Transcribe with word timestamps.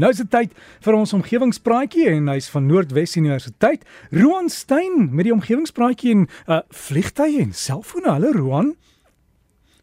Nou 0.00 0.08
is 0.10 0.18
dit 0.18 0.26
tyd 0.26 0.54
vir 0.82 0.96
ons 0.98 1.12
omgewingspraatjie 1.14 2.08
en 2.10 2.24
hy's 2.32 2.48
van 2.50 2.64
Noordwes 2.66 3.12
Universiteit. 3.14 3.84
Roan 4.10 4.48
Stein 4.50 5.04
met 5.14 5.28
die 5.28 5.34
omgewingspraatjie 5.36 6.16
en 6.16 6.24
uh 6.50 6.58
vliegtye 6.74 7.44
en 7.44 7.52
selfone. 7.54 8.10
Hallo 8.10 8.32
Roan. 8.34 8.72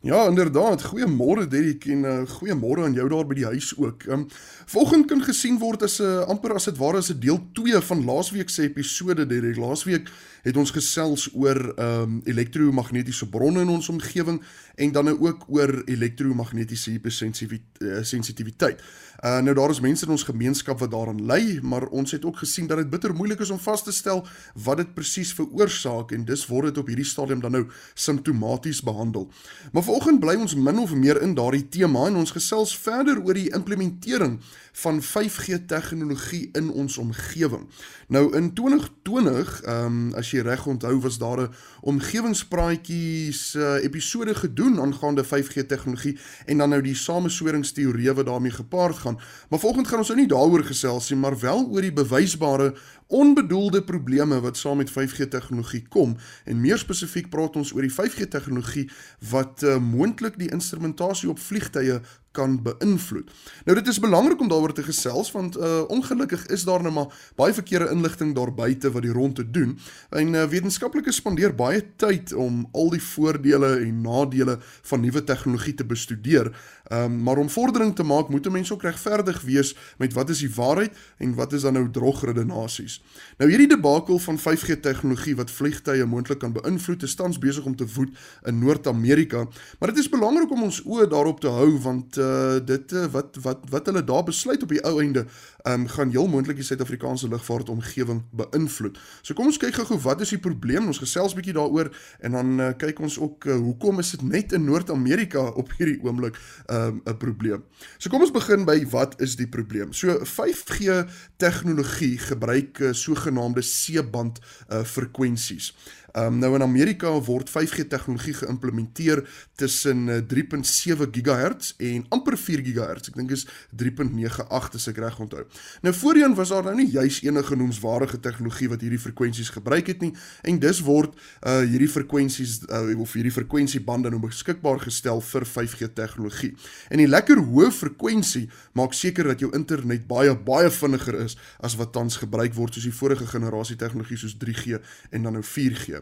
Ja, 0.04 0.28
inderdaad. 0.28 0.82
Goeiemôre 0.84 1.48
Derrick 1.48 1.86
en 1.86 2.04
uh, 2.04 2.22
goeiemôre 2.26 2.82
aan 2.82 2.94
jou 2.94 3.06
daar 3.10 3.28
by 3.30 3.36
die 3.38 3.46
huis 3.46 3.78
ook. 3.78 4.08
Um 4.10 4.24
volgende 4.66 5.06
kan 5.06 5.22
gesien 5.22 5.60
word 5.62 5.84
as 5.86 6.00
'n 6.02 6.04
uh, 6.04 6.26
amper 6.26 6.54
as 6.58 6.66
dit 6.66 6.78
ware 6.78 6.98
as 6.98 7.12
'n 7.14 7.20
deel 7.20 7.38
2 7.54 7.82
van 7.82 8.06
laasweek 8.06 8.50
se 8.50 8.62
episode 8.62 9.26
Derrick. 9.28 9.58
Laasweek 9.58 10.10
het 10.42 10.58
ons 10.58 10.72
gesels 10.72 11.30
oor 11.34 11.74
um 11.78 12.22
elektromagnetiese 12.26 13.30
bronne 13.30 13.62
in 13.62 13.70
ons 13.70 13.90
omgewing 13.90 14.42
en 14.76 14.92
dan 14.92 15.06
nou 15.06 15.20
ook 15.20 15.46
oor 15.48 15.82
elektromagnetiese 15.86 16.90
hypersensitiwiteit. 16.92 18.82
Uh 19.22 19.38
nou 19.42 19.54
daar 19.54 19.70
is 19.70 19.80
mense 19.80 20.06
in 20.06 20.12
ons 20.12 20.24
gemeenskap 20.24 20.80
wat 20.80 20.92
daaraan 20.92 21.26
ly, 21.26 21.60
maar 21.62 21.88
ons 21.88 22.12
het 22.12 22.26
ook 22.26 22.38
gesien 22.38 22.68
dat 22.68 22.78
dit 22.78 22.90
bitter 22.90 23.14
moeilik 23.14 23.40
is 23.40 23.50
om 23.50 23.60
vas 23.60 23.84
te 23.84 23.92
stel 23.92 24.26
wat 24.54 24.78
dit 24.78 24.94
presies 24.94 25.34
veroorsaak 25.34 26.12
en 26.12 26.26
dis 26.26 26.46
word 26.48 26.66
dit 26.66 26.78
op 26.78 26.88
hierdie 26.88 27.06
stadium 27.06 27.40
dan 27.42 27.52
nou 27.52 27.68
simptomaties 27.94 28.82
behandel. 28.82 29.32
Maar 29.72 29.84
vanoggend 29.92 30.22
bly 30.24 30.38
ons 30.40 30.54
min 30.56 30.78
of 30.80 30.94
meer 30.96 31.18
in 31.20 31.34
daardie 31.36 31.66
tema 31.68 32.06
en 32.08 32.16
ons 32.22 32.32
gesels 32.32 32.72
verder 32.80 33.18
oor 33.26 33.36
die 33.36 33.50
implementering 33.52 34.38
van 34.80 35.02
5G 35.04 35.58
tegnologie 35.68 36.46
in 36.56 36.70
ons 36.72 36.96
omgewing. 36.98 37.66
Nou 38.08 38.30
in 38.38 38.54
2020, 38.56 39.52
ehm 39.66 39.86
um, 39.86 40.14
as 40.16 40.32
jy 40.32 40.46
reg 40.48 40.64
onthou, 40.68 40.94
was 41.04 41.18
daar 41.20 41.42
'n 41.42 41.52
omgewingspraatjies 41.82 43.56
uh, 43.56 43.84
episode 43.84 44.36
gedoen 44.36 44.80
aangaande 44.80 45.24
5G 45.24 45.66
tegnologie 45.68 46.18
en 46.46 46.58
dan 46.58 46.70
nou 46.70 46.82
die 46.82 46.96
samesoringsteorieë 46.96 48.14
wat 48.14 48.26
daarmee 48.26 48.52
gepaard 48.52 48.96
gaan. 48.96 49.20
Maar 49.50 49.60
volgens 49.60 49.88
gaan 49.88 50.00
ons 50.00 50.08
nou 50.08 50.20
nie 50.20 50.28
daaroor 50.28 50.64
gesels 50.64 51.10
nie, 51.10 51.20
maar 51.20 51.40
wel 51.40 51.68
oor 51.68 51.82
die 51.82 51.94
bewysbare 51.94 52.76
onbedoelde 53.12 53.84
probleme 53.84 54.40
wat 54.40 54.58
saam 54.58 54.78
met 54.78 54.92
5G 54.92 55.28
tegnologie 55.28 55.84
kom 55.90 56.16
en 56.46 56.62
meer 56.62 56.78
spesifiek 56.78 57.30
praat 57.30 57.56
ons 57.56 57.74
oor 57.74 57.84
die 57.84 57.92
5G 57.92 58.28
tegnologie 58.28 58.90
wat 59.32 59.64
uh, 59.64 59.81
moontlik 59.82 60.38
die 60.40 60.52
instrumentasie 60.52 61.30
op 61.30 61.40
vliegtye 61.40 62.02
kan 62.32 62.62
beïnvloed. 62.64 63.32
Nou 63.66 63.78
dit 63.78 63.88
is 63.88 64.00
belangrik 64.00 64.40
om 64.40 64.48
daaroor 64.48 64.74
te 64.74 64.84
gesels 64.84 65.32
want 65.32 65.58
uh 65.58 65.84
ongelukkig 65.88 66.46
is 66.46 66.64
daar 66.64 66.82
nou 66.82 66.94
maar 66.94 67.14
baie 67.36 67.54
verkeerde 67.54 67.90
inligting 67.92 68.36
daar 68.36 68.54
buite 68.54 68.92
wat 68.92 69.02
die 69.02 69.12
rond 69.12 69.36
te 69.36 69.52
doen. 69.52 69.80
En 70.10 70.34
uh, 70.34 70.44
wetenskaplikes 70.44 71.16
spandeer 71.16 71.56
baie 71.56 71.84
tyd 71.96 72.34
om 72.34 72.68
al 72.72 72.90
die 72.90 73.04
voordele 73.04 73.76
en 73.80 74.02
nadele 74.02 74.58
van 74.82 75.02
nuwe 75.02 75.24
tegnologie 75.24 75.74
te 75.74 75.86
bestudeer. 75.86 76.52
Um 76.92 77.20
maar 77.24 77.38
om 77.38 77.50
vordering 77.50 77.96
te 77.96 78.04
maak, 78.04 78.30
moet 78.30 78.46
'n 78.46 78.52
mens 78.52 78.72
ook 78.72 78.82
regverdig 78.82 79.42
wees 79.42 79.76
met 79.98 80.14
wat 80.14 80.30
is 80.30 80.40
die 80.40 80.54
waarheid 80.56 80.98
en 81.18 81.36
wat 81.36 81.54
is 81.54 81.62
dan 81.62 81.74
nou 81.74 81.90
drogredenasies. 81.92 83.04
Nou 83.38 83.50
hierdie 83.50 83.68
debakel 83.68 84.20
van 84.20 84.40
5G 84.40 84.80
tegnologie 84.82 85.36
wat 85.36 85.52
vliegtye 85.52 86.06
moontlik 86.06 86.40
kan 86.40 86.52
beïnvloed, 86.52 87.04
is 87.04 87.16
tans 87.16 87.38
besig 87.38 87.66
om 87.66 87.76
te 87.76 87.86
woed 87.94 88.10
in 88.44 88.60
Noord-Amerika, 88.60 89.48
maar 89.80 89.90
dit 89.90 89.98
is 89.98 90.10
belangrik 90.10 90.52
om 90.52 90.64
ons 90.64 90.82
oë 90.86 91.08
daarop 91.08 91.40
te 91.40 91.48
hou 91.48 91.80
want 91.80 92.18
uh, 92.22 92.60
dit 92.66 92.94
uh, 92.94 93.06
wat 93.14 93.38
wat 93.44 93.66
wat 93.70 93.90
hulle 93.90 94.04
daar 94.04 94.24
besluit 94.28 94.64
op 94.64 94.72
die 94.72 94.82
ou 94.88 95.00
einde 95.02 95.26
um, 95.68 95.88
gaan 95.88 96.14
heel 96.14 96.28
moontlik 96.28 96.60
die 96.62 96.66
Suid-Afrikaanse 96.66 97.28
lugvaart 97.32 97.70
omgewing 97.70 98.24
beïnvloed. 98.38 99.00
So 99.22 99.38
kom 99.38 99.50
ons 99.52 99.60
kyk 99.62 99.76
gou-gou 99.80 100.00
wat 100.06 100.22
is 100.22 100.34
die 100.36 100.42
probleem? 100.42 100.88
Ons 100.92 101.02
gesels 101.02 101.36
bietjie 101.38 101.56
daaroor 101.58 101.92
en 102.22 102.38
dan 102.38 102.54
uh, 102.60 102.70
kyk 102.78 103.02
ons 103.04 103.20
ook 103.20 103.50
uh, 103.50 103.58
hoekom 103.62 104.00
is 104.04 104.14
dit 104.16 104.26
net 104.28 104.56
in 104.58 104.66
Noord-Amerika 104.70 105.48
op 105.60 105.74
hierdie 105.78 106.00
oomblik 106.06 106.38
'n 106.70 107.02
um, 107.06 107.18
probleem. 107.18 107.64
So 107.98 108.10
kom 108.10 108.22
ons 108.22 108.34
begin 108.34 108.66
by 108.66 108.80
wat 108.92 109.20
is 109.22 109.36
die 109.36 109.50
probleem? 109.50 109.94
So 109.94 110.22
5G 110.26 111.08
tegnologie 111.38 112.18
gebruik 112.18 112.80
uh, 112.80 112.94
sogenaamde 112.94 113.62
C-band 113.62 114.40
uh, 114.70 114.84
frekwensies. 114.84 115.74
Um, 116.14 116.40
nou 116.42 116.56
in 116.56 116.62
Amerika 116.62 117.12
word 117.24 117.48
5G 117.50 117.86
tegnologie 117.88 118.34
geïmplementeer 118.36 119.22
tussen 119.56 120.10
3.7 120.28 121.08
GHz 121.16 121.74
en 121.78 122.06
amper 122.12 122.36
4 122.38 122.64
GHz. 122.66 123.12
Ek 123.14 123.20
dink 123.20 123.32
is 123.32 123.46
3.98 123.80 124.76
as 124.76 124.88
ek 124.92 125.00
reg 125.00 125.20
onthou. 125.24 125.46
Nou 125.86 125.94
voorheen 125.96 126.36
was 126.36 126.52
daar 126.52 126.68
nou 126.68 126.76
nie 126.76 126.90
juis 126.92 127.22
enige 127.24 127.56
noemswaardige 127.56 128.20
tegnologie 128.20 128.68
wat 128.74 128.84
hierdie 128.84 129.00
frekwensies 129.00 129.54
gebruik 129.56 129.88
het 129.88 130.04
nie 130.04 130.12
en 130.48 130.60
dis 130.60 130.82
word 130.84 131.16
uh 131.48 131.62
hierdie 131.62 131.90
frekwensies 131.92 132.60
uh, 132.68 132.84
of 133.00 133.14
hierdie 133.16 133.32
frekwensiebande 133.32 134.12
nou 134.12 134.20
beskikbaar 134.26 134.82
gestel 134.84 135.22
vir 135.24 135.48
5G 135.48 135.92
tegnologie. 135.96 136.52
En 136.92 137.00
die 137.00 137.08
lekker 137.08 137.40
hoë 137.40 137.72
frekwensie 137.76 138.48
maak 138.76 138.98
seker 138.98 139.32
dat 139.32 139.44
jou 139.44 139.52
internet 139.56 140.08
baie 140.10 140.36
baie 140.36 140.72
vinniger 140.74 141.22
is 141.24 141.38
as 141.64 141.78
wat 141.80 141.96
tans 141.96 142.20
gebruik 142.20 142.56
word 142.58 142.76
soos 142.76 142.90
die 142.90 142.96
vorige 143.00 143.30
generasie 143.32 143.80
tegnologie 143.80 144.20
soos 144.20 144.36
3G 144.42 144.82
en 145.12 145.30
dan 145.30 145.40
nou 145.40 145.46
4G. 145.46 146.01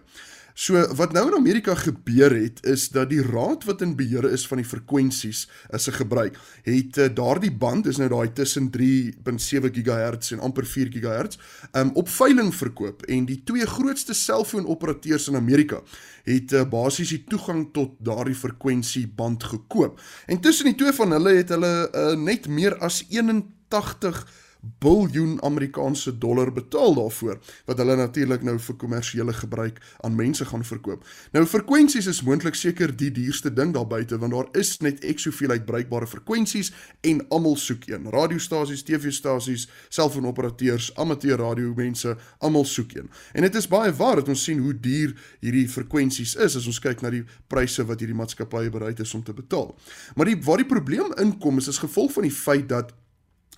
So 0.59 0.75
wat 0.99 1.13
nou 1.15 1.21
in 1.29 1.37
Amerika 1.37 1.71
gebeur 1.75 2.33
het 2.35 2.57
is 2.67 2.89
dat 2.91 3.09
die 3.13 3.21
raad 3.23 3.63
wat 3.63 3.81
in 3.81 3.93
beheer 3.95 4.25
is 4.27 4.43
van 4.47 4.59
die 4.59 4.67
frekwensies 4.67 5.45
is 5.71 5.85
se 5.87 5.93
gebruik 5.95 6.35
het 6.65 6.97
uh, 6.99 7.05
daardie 7.15 7.51
band 7.51 7.87
is 7.87 7.97
nou 8.01 8.09
daai 8.11 8.33
tussen 8.35 8.67
3.7 8.75 9.69
GHz 9.71 10.33
en 10.35 10.43
amper 10.43 10.67
4 10.67 10.91
GHz 10.91 11.39
um, 11.71 11.93
op 11.95 12.11
veiling 12.11 12.51
verkoop. 12.55 13.05
En 13.07 13.25
die 13.25 13.39
twee 13.43 13.65
grootste 13.65 14.13
selfoonoperateurs 14.13 15.29
in 15.31 15.39
Amerika 15.39 15.79
het 16.27 16.51
uh, 16.51 16.65
basies 16.67 17.15
die 17.15 17.23
toegang 17.23 17.69
tot 17.71 17.95
daardie 18.03 18.35
frekwensieband 18.35 19.43
gekoop. 19.53 20.01
En 20.27 20.43
tussen 20.43 20.67
die 20.67 20.75
twee 20.75 20.91
van 20.91 21.15
hulle 21.15 21.37
het 21.39 21.55
hulle 21.55 21.73
uh, 21.87 22.13
net 22.19 22.51
meer 22.51 22.75
as 22.83 23.05
81 23.07 24.25
biljoen 24.59 25.37
Amerikaanse 25.43 26.17
dollar 26.17 26.51
betaal 26.53 26.93
daarvoor 26.93 27.39
wat 27.65 27.77
hulle 27.77 27.95
natuurlik 27.95 28.43
nou 28.43 28.57
vir 28.59 28.75
kommersiële 28.75 29.33
gebruik 29.33 29.79
aan 30.03 30.15
mense 30.15 30.45
gaan 30.45 30.65
verkoop. 30.65 31.05
Nou 31.31 31.45
frekwensies 31.45 32.09
is 32.11 32.21
moontlik 32.27 32.55
seker 32.59 32.91
die 32.95 33.11
duurste 33.15 33.53
ding 33.53 33.73
daar 33.73 33.87
buite 33.87 34.17
want 34.19 34.35
daar 34.35 34.49
is 34.59 34.77
net 34.83 35.03
ek 35.07 35.23
soveel 35.23 35.55
uitbreekbare 35.55 36.07
frekwensies 36.07 36.73
en 37.07 37.23
almal 37.29 37.55
soek 37.55 37.87
een. 37.87 38.09
Radiostasies, 38.11 38.83
TV-stasies, 38.83 39.67
selfoonoperateurs, 39.89 40.91
amateur 40.95 41.39
radio 41.39 41.73
mense, 41.75 42.15
almal 42.39 42.65
soek 42.65 42.97
een. 42.97 43.09
En 43.33 43.47
dit 43.47 43.55
is 43.55 43.67
baie 43.67 43.93
waar 43.95 44.19
dat 44.19 44.27
ons 44.27 44.43
sien 44.43 44.59
hoe 44.59 44.75
duur 44.75 45.15
hierdie 45.39 45.67
frekwensies 45.69 46.35
is 46.35 46.55
as 46.59 46.67
ons 46.67 46.81
kyk 46.83 47.01
na 47.01 47.13
die 47.15 47.23
pryse 47.47 47.83
wat 47.87 48.03
hierdie 48.03 48.17
maatskappye 48.17 48.71
bereid 48.73 48.99
is 48.99 49.13
om 49.15 49.23
te 49.23 49.33
betaal. 49.33 49.71
Maar 50.15 50.33
die 50.33 50.39
waar 50.43 50.59
die 50.59 50.67
probleem 50.67 51.13
inkom 51.21 51.57
is 51.57 51.69
as 51.71 51.79
gevolg 51.79 52.11
van 52.17 52.27
die 52.27 52.35
feit 52.35 52.67
dat 52.69 52.91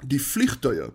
die 0.01 0.19
vliegtuie 0.19 0.91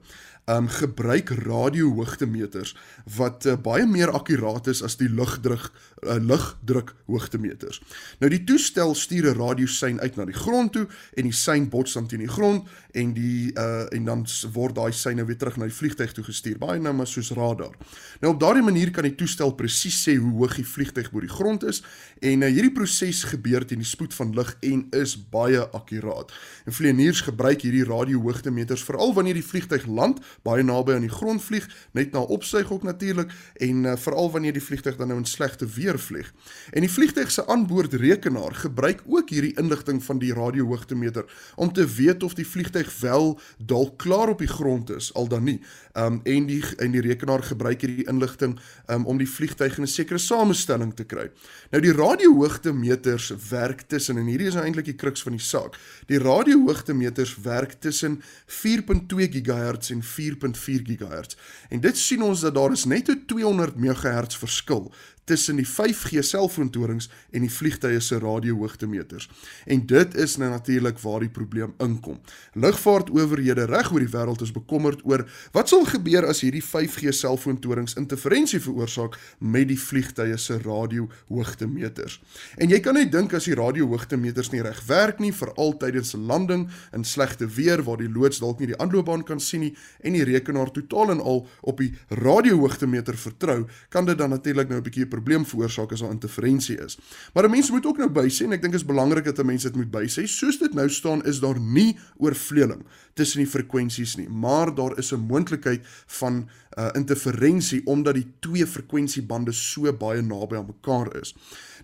um 0.46 0.68
gebruik 0.68 1.28
radiohoogtemeters 1.28 2.76
wat 3.16 3.46
uh, 3.46 3.56
baie 3.58 3.86
meer 3.86 4.12
akkuraat 4.14 4.68
is 4.70 4.82
as 4.86 4.94
die 5.00 5.08
lugdruk 5.10 5.72
uh, 6.06 6.20
lugdruk 6.22 6.92
hoogtemeters. 7.10 7.80
Nou 8.22 8.30
die 8.30 8.44
toestel 8.46 8.94
stuur 8.94 9.32
'n 9.32 9.38
radiosein 9.38 10.00
uit 10.00 10.16
na 10.16 10.24
die 10.24 10.36
grond 10.38 10.72
toe 10.72 10.86
en 11.14 11.26
die 11.26 11.32
sein 11.32 11.68
bots 11.68 11.92
dan 11.92 12.06
teen 12.06 12.22
die 12.22 12.30
grond 12.30 12.68
en 12.94 13.12
die 13.14 13.50
uh 13.58 13.90
en 13.90 14.04
dan 14.04 14.26
word 14.52 14.74
daai 14.74 14.92
seine 14.92 15.24
weer 15.24 15.36
terug 15.36 15.56
na 15.56 15.66
die 15.66 15.74
vliegtuig 15.74 16.12
toe 16.12 16.24
gestuur. 16.24 16.58
Baie 16.58 16.80
nou 16.80 16.94
maar 16.94 17.06
soos 17.06 17.30
radar. 17.30 17.74
Nou 18.20 18.34
op 18.34 18.40
daardie 18.40 18.62
manier 18.62 18.90
kan 18.90 19.02
die 19.02 19.14
toestel 19.14 19.50
presies 19.54 19.98
sê 20.08 20.14
hoe 20.14 20.32
hoog 20.38 20.54
die 20.56 20.66
vliegtuig 20.66 21.10
bo 21.10 21.20
die 21.20 21.28
grond 21.28 21.64
is 21.64 21.82
en 22.20 22.42
uh, 22.42 22.48
hierdie 22.48 22.72
proses 22.72 23.24
gebeur 23.24 23.66
teen 23.66 23.82
die 23.82 23.86
spoed 23.88 24.14
van 24.14 24.34
lig 24.34 24.56
en 24.60 24.86
is 24.90 25.16
baie 25.30 25.66
akkuraat. 25.70 26.32
En 26.66 26.72
vlieëniers 26.72 27.20
gebruik 27.20 27.62
hierdie 27.66 27.84
radiohoogtemeters 27.84 28.84
veral 28.84 29.14
wanneer 29.14 29.34
die 29.34 29.50
vliegtuig 29.50 29.86
land 29.86 30.22
baie 30.42 30.62
naby 30.62 30.92
aan 30.92 31.06
die 31.06 31.12
grond 31.12 31.42
vlieg, 31.42 31.68
net 31.92 32.12
na 32.12 32.18
opstyg 32.18 32.72
ook 32.72 32.82
natuurlik 32.82 33.32
en 33.54 33.84
uh, 33.84 33.96
veral 33.96 34.30
wanneer 34.30 34.52
die 34.52 34.62
vliegtuig 34.62 34.96
dan 34.96 35.08
nou 35.08 35.18
in 35.18 35.26
slegte 35.28 35.66
weer 35.66 35.98
vlieg. 35.98 36.32
En 36.72 36.80
die 36.80 36.90
vliegtuig 36.90 37.30
se 37.30 37.46
aanboordrekenaar 37.46 38.54
gebruik 38.54 39.02
ook 39.06 39.30
hierdie 39.30 39.54
inligting 39.56 40.04
van 40.04 40.18
die 40.18 40.32
radiohoogtemeter 40.34 41.24
om 41.56 41.72
te 41.72 41.86
weet 41.96 42.22
of 42.22 42.34
die 42.34 42.46
vliegtuig 42.46 43.00
wel 43.00 43.38
dalk 43.58 43.98
klaar 43.98 44.28
op 44.28 44.38
die 44.38 44.50
grond 44.50 44.90
is 44.90 45.12
al 45.14 45.28
dan 45.28 45.44
nie. 45.44 45.60
Um 45.94 46.20
en 46.24 46.46
die 46.46 46.62
en 46.82 46.92
die 46.92 47.00
rekenaar 47.00 47.42
gebruik 47.42 47.80
hierdie 47.80 48.06
inligting 48.08 48.58
um 48.92 49.06
om 49.06 49.18
die 49.18 49.28
vliegtuig 49.28 49.78
in 49.78 49.82
'n 49.82 49.86
sekere 49.86 50.18
samestelling 50.18 50.94
te 50.94 51.04
kry. 51.04 51.30
Nou 51.70 51.82
die 51.82 51.92
radiohoogtemeters 51.92 53.32
werk 53.50 53.80
tussen 53.88 54.18
en 54.18 54.26
hierdie 54.26 54.46
is 54.46 54.54
nou 54.54 54.64
eintlik 54.64 54.84
die 54.84 54.94
kruks 54.94 55.22
van 55.22 55.32
die 55.32 55.40
saak. 55.42 55.78
Die 56.06 56.18
radiohoogtemeters 56.18 57.36
werk 57.42 57.72
tussen 57.80 58.22
4.2 58.46 59.42
GHz 59.42 59.90
en 59.90 60.02
4.4 60.26 60.82
GHz. 60.82 61.36
En 61.68 61.80
dit 61.80 61.98
sien 61.98 62.22
ons 62.22 62.40
dat 62.40 62.54
daar 62.54 62.72
is 62.72 62.84
net 62.84 63.08
'n 63.08 63.22
200 63.26 63.76
MHz 63.76 64.36
verskil 64.36 64.92
tussen 65.26 65.58
die 65.58 65.66
5G 65.66 66.22
selfoontorings 66.22 67.08
en 67.34 67.42
die 67.42 67.50
vliegtye 67.50 68.00
se 68.00 68.18
radiohoogtemeters. 68.22 69.26
En 69.66 69.82
dit 69.86 70.14
is 70.14 70.36
nou 70.38 70.50
natuurlik 70.52 71.00
waar 71.02 71.24
die 71.24 71.32
probleem 71.32 71.74
inkom. 71.82 72.20
Lugvaartowerhede 72.54 73.66
reg 73.66 73.90
oor 73.92 74.04
die 74.04 74.12
wêreld 74.12 74.44
is 74.46 74.54
bekommerd 74.54 75.02
oor 75.04 75.26
wat 75.56 75.72
sal 75.72 75.82
gebeur 75.90 76.28
as 76.30 76.44
hierdie 76.44 76.62
5G 76.62 77.10
selfoontorings 77.10 77.96
interferensie 77.98 78.60
veroorsaak 78.62 79.18
met 79.38 79.66
die 79.72 79.78
vliegtye 79.80 80.38
se 80.38 80.60
radiohoogtemeters. 80.62 82.20
En 82.62 82.70
jy 82.70 82.78
kan 82.84 82.94
net 82.94 83.10
dink 83.12 83.34
as 83.34 83.48
die 83.50 83.58
radiohoogtemeters 83.58 84.52
nie 84.54 84.62
reg 84.62 84.78
werk 84.86 85.18
nie, 85.22 85.32
veral 85.34 85.74
tydens 85.80 86.14
'n 86.14 86.26
landing 86.26 86.68
in 86.92 87.04
slegte 87.04 87.46
weer 87.46 87.82
waar 87.82 87.98
die 87.98 88.08
loods 88.08 88.38
dalk 88.38 88.60
nie 88.60 88.70
die 88.70 88.78
aanloopbaan 88.78 89.24
kan 89.24 89.40
sien 89.40 89.60
nie 89.60 89.74
en 90.00 90.12
die 90.12 90.24
rekenaar 90.24 90.70
totaal 90.70 91.10
en 91.10 91.20
al 91.20 91.46
op 91.62 91.78
die 91.78 91.92
radiohoogtemeter 92.08 93.16
vertrou, 93.16 93.66
kan 93.88 94.06
dit 94.06 94.18
dan 94.18 94.30
natuurlik 94.30 94.68
nou 94.68 94.78
'n 94.78 94.82
bietjie 94.82 95.06
probleem 95.16 95.46
veroorsaak 95.48 95.92
as 95.92 96.04
daar 96.04 96.14
interferensie 96.14 96.78
is. 96.84 96.98
Maar 97.34 97.44
'n 97.44 97.50
mens 97.50 97.70
moet 97.70 97.86
ook 97.86 97.98
nou 97.98 98.10
bysê 98.10 98.44
en 98.44 98.52
ek 98.52 98.62
dink 98.62 98.74
is 98.74 98.84
belangrik 98.84 99.24
dat 99.24 99.38
'n 99.38 99.46
mens 99.46 99.62
dit 99.62 99.76
moet 99.76 99.90
bysê. 99.90 100.26
Soos 100.26 100.58
dit 100.58 100.74
nou 100.74 100.88
staan, 100.88 101.24
is 101.24 101.40
daar 101.40 101.60
nie 101.60 101.98
oorvleueling 102.16 102.84
tussen 103.14 103.38
die 103.38 103.50
frekwensies 103.50 104.16
nie, 104.16 104.28
maar 104.28 104.74
daar 104.74 104.98
is 104.98 105.12
'n 105.12 105.26
moontlikheid 105.26 105.80
van 106.06 106.48
uh, 106.78 106.88
interferensie 106.92 107.80
omdat 107.86 108.14
die 108.14 108.26
twee 108.40 108.66
frekwensiebande 108.66 109.52
so 109.52 109.92
baie 109.92 110.22
naby 110.22 110.56
aan 110.56 110.66
mekaar 110.66 111.16
is. 111.20 111.34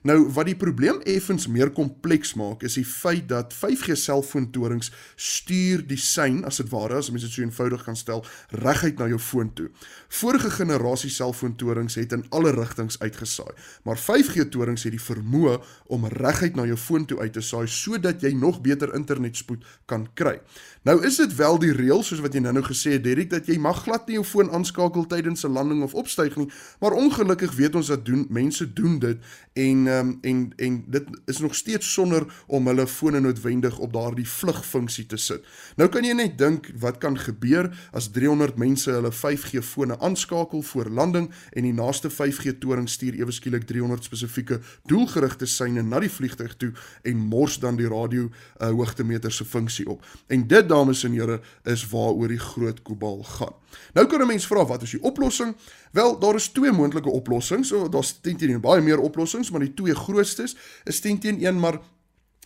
Nou 0.02 0.16
wat 0.34 0.48
die 0.48 0.56
probleem 0.58 0.98
effens 1.06 1.44
meer 1.46 1.70
kompleks 1.70 2.32
maak 2.34 2.64
is 2.66 2.74
die 2.74 2.86
feit 2.86 3.28
dat 3.30 3.52
5G 3.54 3.94
selfoontorings 3.98 4.90
stuur 5.14 5.84
die 5.86 5.98
sein 6.00 6.40
as 6.48 6.58
dit 6.58 6.72
ware 6.72 6.98
as 6.98 7.12
mens 7.14 7.22
dit 7.22 7.30
so 7.36 7.44
eenvoudig 7.44 7.84
kan 7.86 7.98
stel 7.98 8.24
reguit 8.64 8.98
na 8.98 9.06
jou 9.12 9.20
foon 9.22 9.52
toe. 9.54 9.68
Vorige 10.10 10.50
generasie 10.50 11.10
selfoontorings 11.10 11.94
het 12.00 12.16
in 12.16 12.24
alle 12.34 12.50
rigtings 12.56 12.98
uitgesaai, 12.98 13.52
maar 13.86 14.00
5G 14.02 14.48
torings 14.50 14.82
het 14.88 14.96
die 14.96 15.02
vermoë 15.02 15.60
om 15.94 16.08
reguit 16.18 16.58
na 16.58 16.66
jou 16.66 16.78
foon 16.80 17.06
toe 17.06 17.20
uit 17.22 17.38
te 17.38 17.44
saai 17.44 17.68
sodat 17.70 18.26
jy 18.26 18.34
nog 18.34 18.58
beter 18.66 18.90
internetspoed 18.98 19.62
kan 19.86 20.08
kry. 20.18 20.40
Nou 20.82 20.98
is 21.06 21.20
dit 21.22 21.36
wel 21.38 21.62
die 21.62 21.72
reël 21.78 22.02
soos 22.02 22.24
wat 22.24 22.34
jy 22.34 22.42
nou-nou 22.42 22.64
gesê 22.66 22.96
het 22.96 23.06
Derek 23.06 23.30
dat 23.30 23.46
jy 23.46 23.54
mag 23.62 23.84
glad 23.86 24.10
nie 24.10 24.18
jou 24.18 24.26
foon 24.26 24.50
aanskakel 24.50 25.06
tydens 25.06 25.46
'n 25.46 25.54
landing 25.54 25.86
of 25.86 25.94
opstyg 25.94 26.36
nie, 26.36 26.50
maar 26.80 26.92
ongelukkig 26.92 27.54
weet 27.54 27.74
ons 27.78 27.86
dat 27.86 28.04
doen 28.04 28.26
mense 28.30 28.66
doen 28.72 28.98
dit 28.98 29.18
en 29.54 29.91
um, 29.98 30.18
en 30.20 30.52
en 30.56 30.84
dit 30.86 31.08
is 31.26 31.38
nog 31.38 31.54
steeds 31.54 31.92
sonder 31.92 32.26
om 32.46 32.66
hulle 32.66 32.86
fone 32.86 33.20
noodwendig 33.20 33.78
op 33.78 33.92
daardie 33.92 34.28
vlugfunksie 34.28 35.06
te 35.06 35.16
sit. 35.16 35.46
Nou 35.76 35.88
kan 35.92 36.04
jy 36.04 36.14
net 36.16 36.38
dink 36.38 36.70
wat 36.80 36.98
kan 37.02 37.18
gebeur 37.18 37.70
as 37.92 38.10
300 38.14 38.56
mense 38.56 38.90
hulle 38.90 39.12
5G 39.12 39.62
fone 39.62 39.98
aanskakel 40.00 40.62
voor 40.62 40.90
landing 40.90 41.30
en 41.52 41.66
die 41.68 41.74
naaste 41.76 42.10
5G 42.10 42.58
toring 42.60 42.88
stuur 42.90 43.18
ewe 43.20 43.32
skielik 43.32 43.66
300 43.68 44.04
spesifieke 44.04 44.60
doelgerigte 44.90 45.46
seine 45.46 45.82
na 45.82 46.00
die 46.02 46.10
vliegtuig 46.10 46.56
toe 46.56 46.72
en 47.02 47.16
mors 47.16 47.58
dan 47.62 47.76
die 47.76 47.88
radio 47.88 48.28
uh, 48.28 48.70
hoogtemeter 48.70 49.32
se 49.32 49.44
funksie 49.44 49.88
op. 49.88 50.04
En 50.26 50.46
dit 50.46 50.68
dames 50.68 51.04
en 51.04 51.12
here 51.18 51.40
is 51.64 51.86
waaroor 51.90 52.28
die 52.28 52.42
groot 52.42 52.82
kobal 52.82 53.22
gaan. 53.22 53.54
Nou 53.94 54.06
kan 54.06 54.20
'n 54.20 54.26
mens 54.26 54.46
vra 54.46 54.64
wat 54.66 54.82
is 54.82 54.90
die 54.90 55.02
oplossing? 55.02 55.56
Wel, 55.92 56.18
daar 56.18 56.34
is 56.34 56.48
twee 56.48 56.72
moontlike 56.72 57.10
oplossings. 57.10 57.68
So 57.68 57.88
daar's 57.88 58.18
teen 58.20 58.36
teen 58.36 58.60
baie 58.60 58.80
meer 58.80 58.98
oplossings, 58.98 59.50
maar 59.50 59.60
die 59.60 59.74
twee 59.82 59.94
grootstes 59.94 60.56
is 60.84 61.00
teen 61.00 61.18
teen 61.18 61.46
een 61.46 61.60
maar 61.60 61.80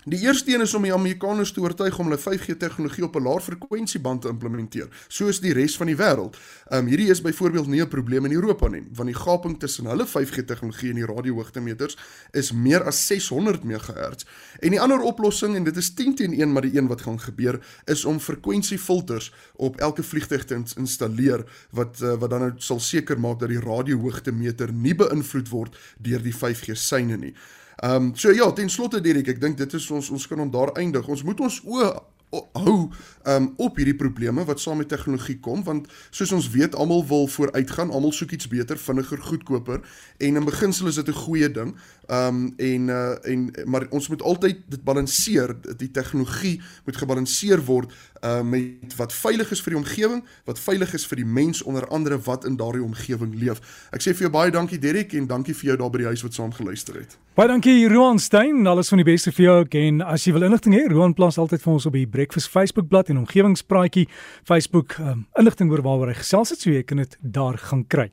Die 0.07 0.21
eerste 0.23 0.55
een 0.55 0.61
is 0.61 0.75
om 0.75 0.85
die 0.87 0.93
Amerikaners 0.95 1.51
te 1.53 1.61
oortuig 1.61 1.97
om 1.99 2.07
hulle 2.07 2.21
5G 2.23 2.55
tegnologie 2.57 3.05
op 3.05 3.17
'n 3.17 3.23
laer 3.23 3.41
frekwensieband 3.41 4.21
te 4.23 4.29
implementeer, 4.29 4.87
soos 5.09 5.41
die 5.41 5.53
res 5.53 5.77
van 5.77 5.87
die 5.87 5.97
wêreld. 5.97 6.37
Ehm 6.71 6.79
um, 6.79 6.87
hierdie 6.87 7.11
is 7.11 7.21
byvoorbeeld 7.21 7.67
nie 7.67 7.83
'n 7.83 7.89
probleem 7.89 8.25
in 8.25 8.33
Europa 8.33 8.69
nie, 8.69 8.85
want 8.93 9.09
die 9.09 9.19
gaping 9.19 9.59
tussen 9.59 9.87
hulle 9.87 10.07
5G 10.07 10.45
tegnologie 10.45 10.91
en 10.91 10.95
die 10.95 11.07
radiohoogtemeters 11.07 11.99
is 12.31 12.53
meer 12.53 12.85
as 12.85 13.07
600 13.07 13.65
MHz. 13.65 14.25
En 14.61 14.71
die 14.71 14.81
ander 14.81 15.01
oplossing 15.01 15.57
en 15.57 15.65
dit 15.65 15.77
is 15.77 15.95
10 15.95 16.15
teen 16.15 16.41
1 16.41 16.53
maar 16.53 16.63
die 16.63 16.79
een 16.79 16.87
wat 16.87 17.03
gaan 17.03 17.21
gebeur 17.21 17.61
is 17.85 18.05
om 18.05 18.21
frekwensiefilters 18.21 19.33
op 19.57 19.77
elke 19.77 20.03
vliegtuig 20.03 20.45
te 20.45 20.63
installeer 20.77 21.45
wat 21.71 22.01
uh, 22.03 22.15
wat 22.15 22.31
dan 22.31 22.41
nou 22.41 22.53
sal 22.57 22.81
seker 22.81 23.21
maak 23.21 23.39
dat 23.41 23.49
die 23.49 23.61
radiohoogtemeter 23.61 24.73
nie 24.73 24.95
beïnvloed 24.95 25.49
word 25.49 25.77
deur 25.99 26.23
die 26.23 26.35
5G 26.35 26.73
seine 26.73 27.17
nie. 27.17 27.35
Ehm 27.83 27.97
um, 27.97 28.13
so 28.17 28.31
ja, 28.33 28.53
ten 28.53 28.71
slotte 28.73 29.01
Dirk, 29.05 29.29
ek 29.29 29.41
dink 29.41 29.59
dit 29.59 29.73
is 29.77 29.91
ons 29.93 30.11
ons 30.11 30.27
kan 30.27 30.39
hom 30.41 30.51
daar 30.51 30.73
eindig. 30.81 31.09
Ons 31.09 31.23
moet 31.29 31.41
ons 31.45 31.59
oë 31.65 31.91
hou 32.53 32.91
um, 33.27 33.51
op 33.57 33.77
hierdie 33.77 33.97
probleme 33.97 34.45
wat 34.45 34.61
saam 34.63 34.81
met 34.83 34.89
tegnologie 34.89 35.39
kom 35.41 35.65
want 35.67 35.89
soos 36.11 36.33
ons 36.37 36.51
weet 36.55 36.75
almal 36.75 37.05
wil 37.07 37.29
vooruitgaan, 37.29 37.91
almal 37.91 38.13
soek 38.13 38.37
iets 38.37 38.49
beter, 38.49 38.79
vinniger, 38.79 39.21
goedkoper 39.23 39.83
en 40.19 40.41
in 40.41 40.49
beginsel 40.49 40.91
is 40.93 41.01
dit 41.01 41.09
'n 41.09 41.23
goeie 41.27 41.51
ding. 41.51 41.75
Um 42.09 42.55
en 42.57 42.89
uh 42.89 43.17
en 43.23 43.51
maar 43.65 43.87
ons 43.91 44.09
moet 44.09 44.23
altyd 44.23 44.57
dit 44.69 44.85
balanseer. 44.85 45.57
Die 45.77 45.91
tegnologie 45.91 46.63
moet 46.85 46.97
gebalanseer 46.97 47.65
word 47.65 47.93
uh 48.23 48.43
met 48.43 48.97
wat 48.97 49.13
veilig 49.13 49.51
is 49.51 49.61
vir 49.61 49.73
die 49.73 49.83
omgewing, 49.83 50.25
wat 50.45 50.59
veilig 50.59 50.95
is 50.95 51.07
vir 51.07 51.17
die 51.17 51.27
mens 51.27 51.63
onder 51.63 51.89
andere 51.89 52.19
wat 52.19 52.45
in 52.45 52.57
daardie 52.57 52.83
omgewing 52.83 53.35
leef. 53.35 53.61
Ek 53.91 54.03
sê 54.03 54.15
vir 54.15 54.29
jou 54.29 54.31
baie 54.31 54.51
dankie 54.51 54.79
Derek 54.79 55.13
en 55.13 55.27
dankie 55.27 55.55
vir 55.55 55.65
jou 55.65 55.77
daar 55.77 55.91
by 55.91 55.99
die 55.99 56.07
huis 56.07 56.23
wat 56.23 56.35
saam 56.35 56.53
geluister 56.53 56.95
het. 56.95 57.19
Baie 57.37 57.49
dankie 57.49 57.89
Roan 57.89 58.19
Stein, 58.19 58.67
alles 58.67 58.89
van 58.89 59.03
die 59.03 59.05
beste 59.05 59.33
vir 59.33 59.45
jou 59.45 59.57
en 59.69 60.01
as 60.01 60.25
jy 60.25 60.33
wil 60.33 60.47
inligting 60.47 60.75
hê, 60.75 60.87
Roan 60.89 61.13
plaas 61.15 61.37
altyd 61.39 61.63
vir 61.63 61.73
ons 61.73 61.87
op 61.87 61.93
die 61.93 62.07
Breakfast 62.27 62.51
Facebookblad 62.51 63.09
en 63.09 63.21
omgewingspraatjie 63.23 64.09
Facebook 64.43 64.97
um, 64.99 65.27
inligting 65.39 65.71
oor 65.71 65.85
waaroor 65.87 66.11
hy 66.11 66.19
gesels 66.19 66.51
het, 66.51 66.59
so 66.59 66.75
jy 66.75 66.83
kan 66.83 66.99
dit 67.05 67.15
daar 67.23 67.55
gaan 67.69 67.85
kry. 67.87 68.09